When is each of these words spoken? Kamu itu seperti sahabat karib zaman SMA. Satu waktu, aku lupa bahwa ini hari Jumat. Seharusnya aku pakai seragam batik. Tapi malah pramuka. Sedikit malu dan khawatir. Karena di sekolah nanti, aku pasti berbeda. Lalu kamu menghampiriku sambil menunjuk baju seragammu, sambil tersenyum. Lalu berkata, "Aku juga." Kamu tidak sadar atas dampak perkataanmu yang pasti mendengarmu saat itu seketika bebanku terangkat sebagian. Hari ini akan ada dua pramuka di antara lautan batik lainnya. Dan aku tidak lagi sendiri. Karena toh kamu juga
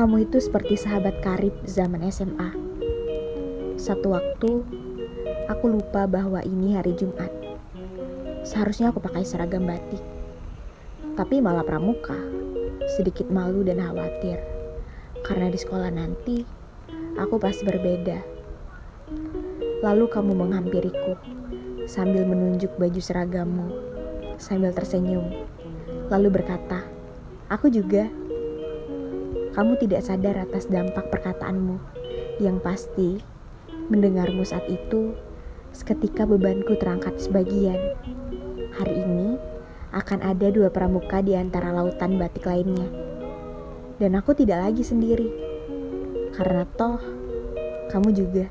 Kamu 0.00 0.24
itu 0.24 0.40
seperti 0.40 0.80
sahabat 0.80 1.20
karib 1.20 1.52
zaman 1.68 2.08
SMA. 2.08 2.56
Satu 3.76 4.16
waktu, 4.16 4.64
aku 5.44 5.64
lupa 5.68 6.08
bahwa 6.08 6.40
ini 6.40 6.72
hari 6.72 6.96
Jumat. 6.96 7.28
Seharusnya 8.40 8.96
aku 8.96 9.04
pakai 9.04 9.28
seragam 9.28 9.68
batik. 9.68 10.00
Tapi 11.20 11.44
malah 11.44 11.68
pramuka. 11.68 12.16
Sedikit 12.96 13.28
malu 13.28 13.60
dan 13.60 13.76
khawatir. 13.76 14.40
Karena 15.20 15.52
di 15.52 15.60
sekolah 15.60 15.92
nanti, 15.92 16.48
aku 17.20 17.36
pasti 17.36 17.68
berbeda. 17.68 18.24
Lalu 19.84 20.08
kamu 20.08 20.32
menghampiriku 20.32 21.12
sambil 21.84 22.24
menunjuk 22.24 22.72
baju 22.80 23.00
seragammu, 23.04 23.68
sambil 24.40 24.72
tersenyum. 24.72 25.28
Lalu 26.08 26.40
berkata, 26.40 26.88
"Aku 27.52 27.68
juga." 27.68 28.19
Kamu 29.50 29.82
tidak 29.82 30.06
sadar 30.06 30.46
atas 30.46 30.70
dampak 30.70 31.10
perkataanmu 31.10 31.82
yang 32.38 32.62
pasti 32.62 33.18
mendengarmu 33.90 34.46
saat 34.46 34.62
itu 34.70 35.18
seketika 35.74 36.22
bebanku 36.22 36.78
terangkat 36.78 37.18
sebagian. 37.18 37.98
Hari 38.78 38.94
ini 38.94 39.34
akan 39.90 40.22
ada 40.22 40.54
dua 40.54 40.70
pramuka 40.70 41.18
di 41.18 41.34
antara 41.34 41.74
lautan 41.74 42.14
batik 42.14 42.46
lainnya. 42.46 42.86
Dan 43.98 44.14
aku 44.14 44.38
tidak 44.38 44.70
lagi 44.70 44.86
sendiri. 44.86 45.28
Karena 46.30 46.62
toh 46.78 47.02
kamu 47.90 48.14
juga 48.14 48.46